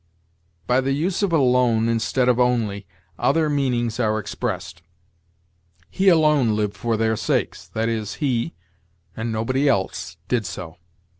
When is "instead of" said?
1.87-2.39